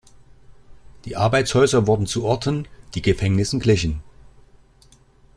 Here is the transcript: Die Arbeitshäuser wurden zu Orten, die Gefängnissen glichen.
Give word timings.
Die 1.05 1.15
Arbeitshäuser 1.15 1.85
wurden 1.85 2.07
zu 2.07 2.23
Orten, 2.23 2.67
die 2.95 3.03
Gefängnissen 3.03 3.59
glichen. 3.59 4.01